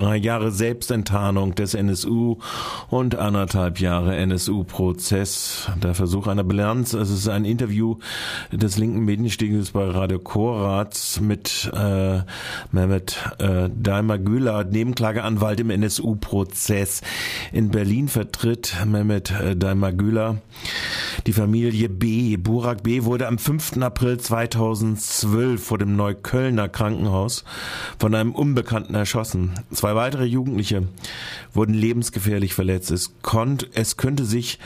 [0.00, 2.38] Drei Jahre Selbstenttarnung des NSU
[2.88, 5.70] und anderthalb Jahre NSU-Prozess.
[5.82, 6.94] Der Versuch einer Bilanz.
[6.94, 7.98] Es ist ein Interview
[8.50, 12.20] des linken Medienstieges bei Radio Koratz mit äh,
[12.72, 17.02] Mehmet äh, Daimar Güler, Nebenklageanwalt im NSU-Prozess.
[17.52, 20.38] In Berlin vertritt Mehmet äh, Daimar Güler
[21.26, 22.36] die Familie B.
[22.36, 23.04] Burak B.
[23.04, 23.78] wurde am 5.
[23.82, 27.44] April 2012 vor dem Neuköllner Krankenhaus
[27.98, 29.52] von einem Unbekannten erschossen.
[29.70, 30.88] Zwei weitere Jugendliche
[31.52, 32.90] wurden lebensgefährlich verletzt.
[32.90, 34.58] Es, konnt, es könnte sich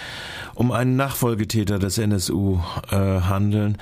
[0.55, 2.61] um einen Nachfolgetäter des NSU
[2.91, 3.79] äh, handeln,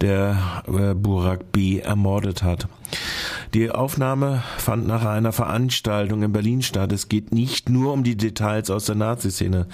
[0.00, 1.78] der äh, Burak B.
[1.78, 2.68] ermordet hat.
[3.54, 6.92] Die Aufnahme fand nach einer Veranstaltung in Berlin statt.
[6.92, 9.66] Es geht nicht nur um die Details aus der Nazi-Szene.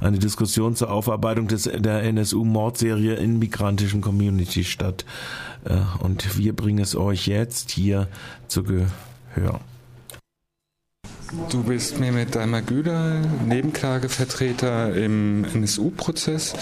[0.00, 5.04] Eine Diskussion zur Aufarbeitung des, der NSU-Mordserie in migrantischen Communities statt.
[5.64, 8.08] Äh, und wir bringen es euch jetzt hier
[8.48, 9.60] zu Gehör.
[11.48, 16.52] Du bist Mehmet Daimagüler, Nebenklagevertreter im NSU-Prozess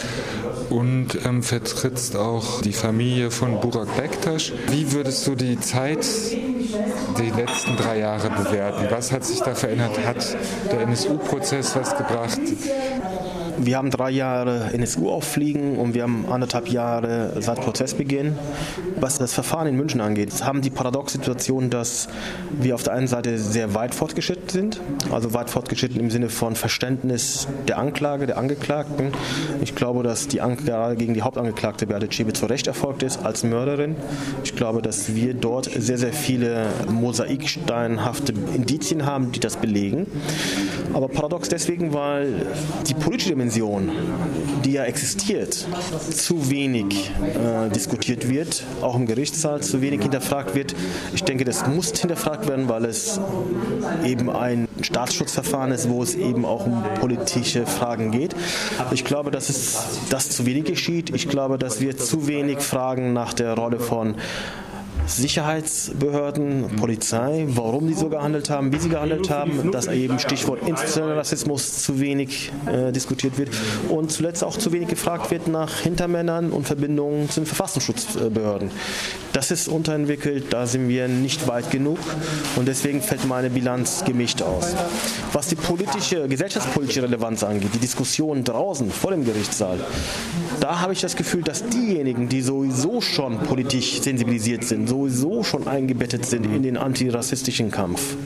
[0.68, 4.52] und ähm, vertrittst auch die Familie von Burak Bektasch.
[4.68, 6.06] Wie würdest du die Zeit,
[7.18, 8.86] die letzten drei Jahre bewerten?
[8.90, 9.98] Was hat sich da verändert?
[10.06, 10.36] Hat
[10.70, 12.40] der NSU-Prozess was gebracht?
[13.62, 18.38] Wir haben drei Jahre NSU auffliegen und wir haben anderthalb Jahre seit Prozessbeginn.
[18.96, 22.08] Was das Verfahren in München angeht, haben die Paradox-Situation, dass
[22.58, 24.80] wir auf der einen Seite sehr weit fortgeschritten sind,
[25.12, 29.12] also weit fortgeschritten im Sinne von Verständnis der Anklage, der Angeklagten.
[29.60, 33.44] Ich glaube, dass die Anklage gegen die Hauptangeklagte Beate Zschäpe zu Recht erfolgt ist als
[33.44, 33.96] Mörderin.
[34.42, 40.06] Ich glaube, dass wir dort sehr, sehr viele mosaiksteinhafte Indizien haben, die das belegen.
[40.92, 42.46] Aber paradox deswegen, weil
[42.86, 43.90] die politische Dimension
[44.64, 45.66] die ja existiert,
[46.10, 50.74] zu wenig äh, diskutiert wird, auch im Gerichtssaal zu wenig hinterfragt wird.
[51.14, 53.20] Ich denke, das muss hinterfragt werden, weil es
[54.04, 58.34] eben ein Staatsschutzverfahren ist, wo es eben auch um politische Fragen geht.
[58.92, 59.78] Ich glaube, dass es
[60.10, 61.14] das zu wenig geschieht.
[61.14, 64.16] Ich glaube, dass wir zu wenig fragen nach der Rolle von
[65.06, 71.16] Sicherheitsbehörden, Polizei, warum die so gehandelt haben, wie sie gehandelt haben, dass eben Stichwort institutioneller
[71.16, 73.50] Rassismus zu wenig äh, diskutiert wird
[73.88, 78.70] und zuletzt auch zu wenig gefragt wird nach Hintermännern und Verbindungen zu den Verfassungsschutzbehörden.
[79.32, 81.98] Das ist unterentwickelt, da sind wir nicht weit genug
[82.56, 84.74] und deswegen fällt meine Bilanz gemischt aus.
[85.32, 89.78] Was die politische, gesellschaftspolitische Relevanz angeht, die Diskussion draußen vor dem Gerichtssaal,
[90.60, 95.66] da habe ich das Gefühl, dass diejenigen, die sowieso schon politisch sensibilisiert sind, sowieso schon
[95.66, 98.16] eingebettet sind in den antirassistischen Kampf,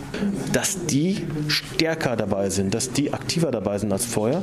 [0.53, 4.43] dass die stärker dabei sind, dass die aktiver dabei sind als vorher,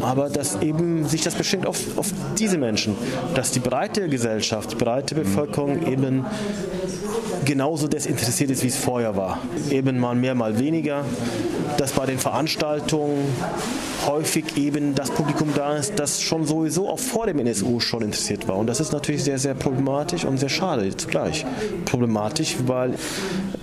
[0.00, 2.96] aber dass eben sich das beschränkt auf, auf diese Menschen,
[3.34, 6.24] dass die breite Gesellschaft, die breite Bevölkerung eben
[7.44, 9.38] genauso desinteressiert ist, wie es vorher war.
[9.70, 11.04] Eben mal mehr, mal weniger.
[11.76, 13.24] Dass bei den Veranstaltungen
[14.06, 18.48] häufig eben das Publikum da ist, das schon sowieso auch vor dem NSU schon interessiert
[18.48, 18.56] war.
[18.56, 21.44] Und das ist natürlich sehr, sehr problematisch und sehr schade zugleich.
[21.84, 22.94] Problematisch, weil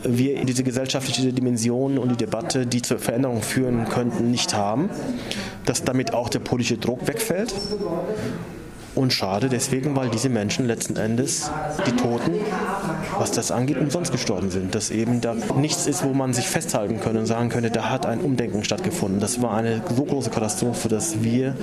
[0.03, 4.89] wir diese gesellschaftliche Dimension und die Debatte, die zur Veränderung führen könnten, nicht haben.
[5.65, 7.53] Dass damit auch der politische Druck wegfällt
[8.97, 11.51] und schade deswegen, weil diese Menschen letzten Endes,
[11.85, 12.33] die Toten,
[13.17, 14.75] was das angeht, umsonst gestorben sind.
[14.75, 18.05] Dass eben da nichts ist, wo man sich festhalten könnte und sagen könnte, da hat
[18.05, 19.19] ein Umdenken stattgefunden.
[19.19, 21.55] Das war eine so große Katastrophe, dass wir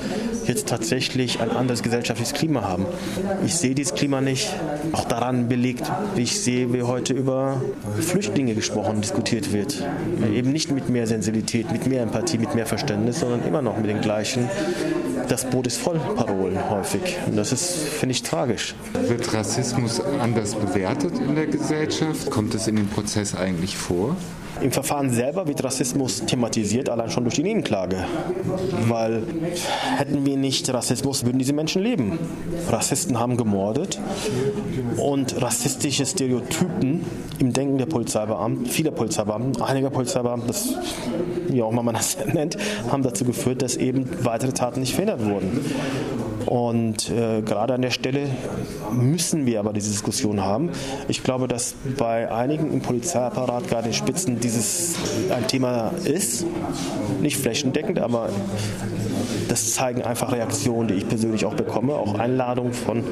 [0.47, 2.87] jetzt tatsächlich ein anderes gesellschaftliches Klima haben.
[3.45, 4.53] Ich sehe dieses Klima nicht,
[4.93, 7.61] auch daran belegt, wie ich sehe, wie heute über
[8.01, 9.83] Flüchtlinge gesprochen, diskutiert wird.
[10.35, 13.89] Eben nicht mit mehr Sensibilität, mit mehr Empathie, mit mehr Verständnis, sondern immer noch mit
[13.89, 14.49] den gleichen
[15.29, 17.17] das Boot ist voll Parolen häufig.
[17.27, 18.75] Und das ist, finde ich, tragisch.
[18.93, 22.31] Wird Rassismus anders bewertet in der Gesellschaft?
[22.31, 24.17] Kommt es in dem Prozess eigentlich vor?
[24.61, 28.05] Im Verfahren selber wird Rassismus thematisiert, allein schon durch die Nebenklage.
[28.89, 29.23] Weil
[29.97, 32.19] hätten wir nicht Rassismus, würden diese Menschen leben.
[32.71, 33.99] Rassisten haben gemordet
[34.97, 37.05] und rassistische Stereotypen
[37.39, 40.75] im Denken der Polizeibeamten, vieler Polizeibeamten, einiger Polizeibeamten, das,
[41.49, 42.57] wie auch immer man das nennt,
[42.91, 45.61] haben dazu geführt, dass eben weitere Taten nicht verhindert wurden.
[46.47, 48.29] Und äh, gerade an der Stelle
[48.93, 50.71] müssen wir aber diese Diskussion haben.
[51.09, 54.97] Ich glaube, dass bei einigen im Polizeiapparat, gerade in Spitzen, dieses
[55.35, 56.47] ein Thema ist.
[57.21, 58.29] Nicht flächendeckend, aber
[59.49, 63.05] das zeigen einfach Reaktionen, die ich persönlich auch bekomme, auch Einladungen von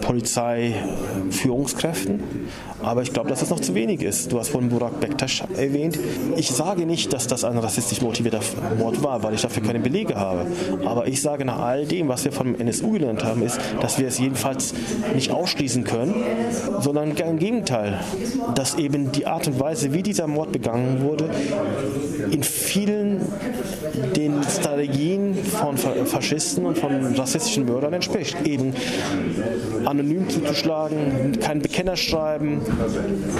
[0.00, 2.20] Polizeiführungskräften.
[2.82, 4.30] Aber ich glaube, dass das noch zu wenig ist.
[4.30, 5.98] Du hast vorhin Burak Bektaş erwähnt.
[6.36, 8.40] Ich sage nicht, dass das ein rassistisch motivierter
[8.78, 10.46] Mord war, weil ich dafür keine Belege habe.
[10.84, 14.08] Aber ich sage nach all dem, was wir vom NSU gelernt haben, ist, dass wir
[14.08, 14.74] es jedenfalls
[15.14, 16.14] nicht ausschließen können,
[16.80, 18.00] sondern im Gegenteil,
[18.54, 21.30] dass eben die Art und Weise, wie dieser Mord begangen wurde,
[22.30, 23.20] in vielen
[24.16, 24.42] den
[24.74, 28.36] Strategien von Faschisten und von rassistischen Mördern entspricht.
[28.44, 28.74] Eben
[29.84, 32.60] anonym zuzuschlagen, kein Bekenner schreiben,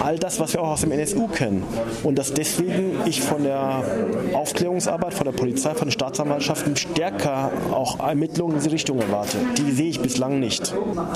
[0.00, 1.64] all das, was wir auch aus dem NSU kennen.
[2.04, 3.82] Und dass deswegen ich von der
[4.32, 9.38] Aufklärungsarbeit, von der Polizei, von den Staatsanwaltschaften stärker auch Ermittlungen in diese Richtung erwarte.
[9.58, 10.72] Die sehe ich bislang nicht.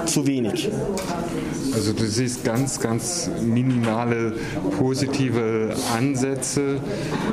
[0.06, 0.68] Zu wenig.
[1.74, 4.32] Also du siehst ganz, ganz minimale
[4.78, 6.80] positive Ansätze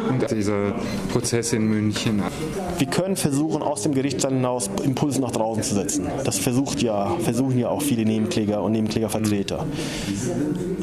[0.10, 0.74] und dieser
[1.12, 2.22] Prozess in München.
[2.77, 6.07] Wir können versuchen, aus dem Gerichtssaal hinaus Impulse nach draußen zu setzen.
[6.24, 9.66] Das versucht ja, versuchen ja auch viele Nebenkläger und Nebenklägervertreter.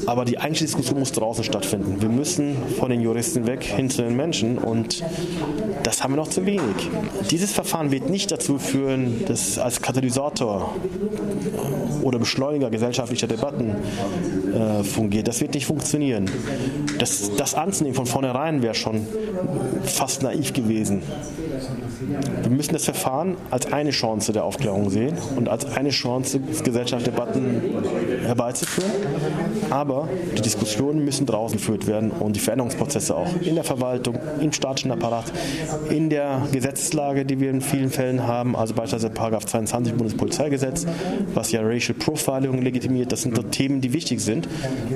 [0.06, 2.00] Aber die eigentliche Diskussion muss draußen stattfinden.
[2.00, 5.02] Wir müssen von den Juristen weg hin zu den Menschen und
[5.82, 6.62] das haben wir noch zu wenig.
[7.30, 10.74] Dieses Verfahren wird nicht dazu führen, dass als Katalysator
[12.02, 13.76] oder Beschleuniger gesellschaftlicher Debatten
[14.52, 15.28] äh, fungiert.
[15.28, 16.30] Das wird nicht funktionieren.
[16.98, 19.06] Das, das anzunehmen von vornherein wäre schon
[19.84, 21.02] fast naiv gewesen.
[22.42, 27.62] Wir müssen das Verfahren als eine Chance der Aufklärung sehen und als eine Chance, Gesellschaftsdebatten
[28.24, 28.90] herbeizuführen.
[29.70, 34.52] Aber die Diskussionen müssen draußen geführt werden und die Veränderungsprozesse auch in der Verwaltung, im
[34.52, 35.24] staatlichen Apparat,
[35.90, 40.86] in der Gesetzeslage, die wir in vielen Fällen haben, also beispielsweise Paragraph 22 Bundespolizeigesetz,
[41.34, 43.12] was ja Racial Profiling legitimiert.
[43.12, 44.48] Das sind Themen, die wichtig sind.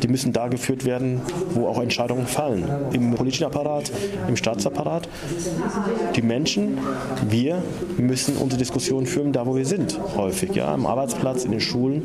[0.02, 1.20] Die müssen da geführt werden,
[1.54, 2.64] wo auch Entscheidungen fallen.
[2.92, 3.90] Im politischen Apparat,
[4.28, 5.08] im Staatsapparat.
[6.14, 6.75] Die Menschen,
[7.28, 7.62] wir
[7.98, 12.04] müssen unsere Diskussion führen, da wo wir sind, häufig, ja, am Arbeitsplatz, in den Schulen,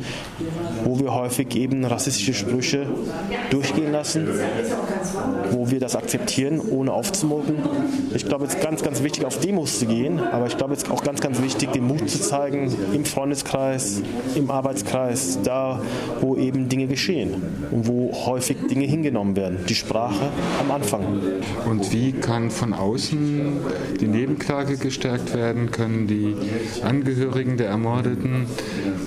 [0.83, 2.87] wo wir häufig eben rassistische Sprüche
[3.49, 4.27] durchgehen lassen,
[5.51, 7.55] wo wir das akzeptieren, ohne aufzumucken.
[8.13, 10.83] Ich glaube, es ist ganz, ganz wichtig, auf Demos zu gehen, aber ich glaube, es
[10.83, 14.01] ist auch ganz, ganz wichtig, den Mut zu zeigen, im Freundeskreis,
[14.35, 15.81] im Arbeitskreis, da,
[16.19, 17.41] wo eben Dinge geschehen
[17.71, 19.59] und wo häufig Dinge hingenommen werden.
[19.67, 20.29] Die Sprache
[20.59, 21.01] am Anfang.
[21.69, 23.57] Und wie kann von außen
[23.99, 24.07] die
[24.61, 25.71] Nebenklage gestärkt werden?
[25.71, 26.35] Können die
[26.83, 28.45] Angehörigen der Ermordeten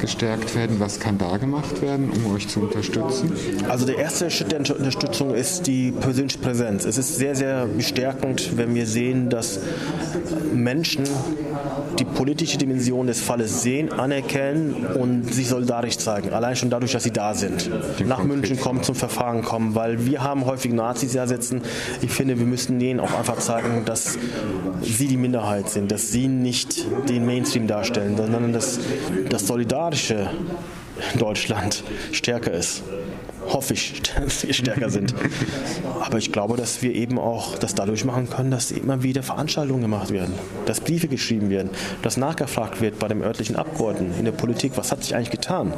[0.00, 0.80] gestärkt werden?
[0.80, 3.32] Was kann da gemacht werden, um euch zu unterstützen?
[3.68, 6.84] Also der erste Schritt der Unterstützung ist die persönliche Präsenz.
[6.84, 9.60] Es ist sehr, sehr bestärkend, wenn wir sehen, dass
[10.52, 11.04] Menschen
[11.98, 16.32] die politische Dimension des Falles sehen, anerkennen und sich solidarisch zeigen.
[16.32, 17.70] Allein schon dadurch, dass sie da sind.
[18.06, 21.62] Nach München kommen, zum Verfahren kommen, weil wir haben häufig Nazis ersetzen.
[22.02, 24.18] Ich finde, wir müssen denen auch einfach zeigen, dass
[24.82, 28.78] sie die Minderheit sind, dass sie nicht den Mainstream darstellen, sondern dass
[29.28, 30.30] das Solidarische
[31.18, 31.82] Deutschland
[32.12, 32.82] stärker ist
[33.54, 35.14] hoffe ich, dass wir stärker sind.
[36.00, 39.82] Aber ich glaube, dass wir eben auch das dadurch machen können, dass immer wieder Veranstaltungen
[39.82, 40.34] gemacht werden,
[40.66, 41.70] dass Briefe geschrieben werden,
[42.02, 45.72] dass nachgefragt wird bei dem örtlichen Abgeordneten in der Politik, was hat sich eigentlich getan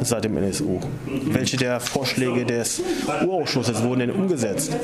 [0.00, 0.80] seit dem NSU?
[1.06, 2.80] Welche der Vorschläge des
[3.26, 4.76] Urausschusses wurden denn umgesetzt?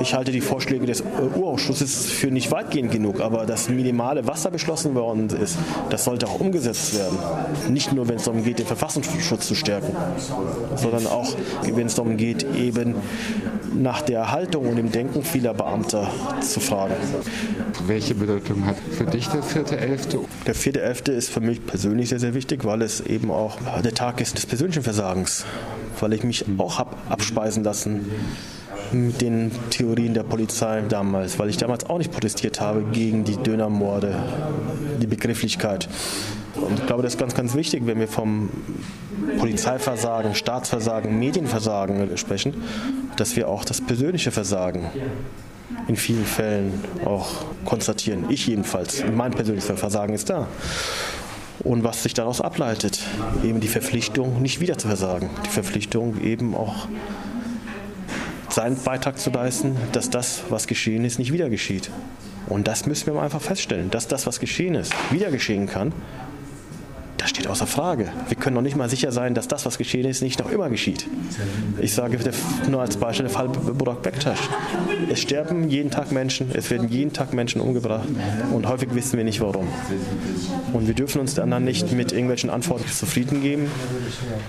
[0.00, 1.02] Ich halte die Vorschläge des
[1.36, 5.58] Urausschusses für nicht weitgehend genug, aber das Minimale, was da beschlossen worden ist,
[5.90, 7.18] das sollte auch umgesetzt werden.
[7.68, 9.94] Nicht nur, wenn es darum geht, den Verfassungsschutz zu stärken,
[10.76, 12.94] sondern auch wenn es darum geht, eben
[13.74, 16.10] nach der Haltung und dem Denken vieler Beamter
[16.40, 16.94] zu fragen.
[17.86, 20.18] Welche Bedeutung hat für dich der 4.11.?
[20.46, 21.10] Der 4.11.
[21.12, 24.46] ist für mich persönlich sehr, sehr wichtig, weil es eben auch der Tag ist des
[24.46, 25.44] persönlichen Versagens,
[26.00, 28.06] weil ich mich auch habe abspeisen lassen
[28.92, 33.36] mit den Theorien der Polizei damals, weil ich damals auch nicht protestiert habe gegen die
[33.36, 34.14] Dönermorde,
[35.00, 35.88] die Begrifflichkeit.
[36.60, 38.50] Und ich glaube, das ist ganz, ganz wichtig, wenn wir vom
[39.38, 42.62] Polizeiversagen, Staatsversagen, Medienversagen sprechen,
[43.16, 44.90] dass wir auch das persönliche Versagen
[45.88, 47.28] in vielen Fällen auch
[47.64, 48.26] konstatieren.
[48.28, 49.04] Ich jedenfalls.
[49.14, 50.48] Mein persönliches Versagen ist da.
[51.60, 53.00] Und was sich daraus ableitet,
[53.42, 55.30] eben die Verpflichtung, nicht wieder zu versagen.
[55.44, 56.86] Die Verpflichtung, eben auch
[58.48, 61.90] seinen Beitrag zu leisten, dass das, was geschehen ist, nicht wieder geschieht.
[62.48, 65.92] Und das müssen wir einfach feststellen, dass das, was geschehen ist, wieder geschehen kann
[67.36, 68.08] steht außer Frage.
[68.28, 70.70] Wir können noch nicht mal sicher sein, dass das, was geschehen ist, nicht noch immer
[70.70, 71.06] geschieht.
[71.78, 72.18] Ich sage
[72.70, 74.38] nur als Beispiel der Fall Burak Bektaş.
[75.12, 78.08] Es sterben jeden Tag Menschen, es werden jeden Tag Menschen umgebracht
[78.52, 79.68] und häufig wissen wir nicht warum.
[80.72, 83.70] Und wir dürfen uns dann nicht mit irgendwelchen Antworten zufrieden geben,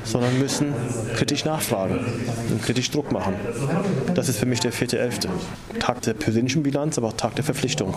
[0.06, 0.74] sondern müssen
[1.16, 2.00] kritisch nachfragen
[2.50, 3.34] und kritisch Druck machen.
[4.16, 5.28] Das ist für mich der 4.11.
[5.80, 7.94] Tag der persönlichen Bilanz, aber auch Tag der Verpflichtung.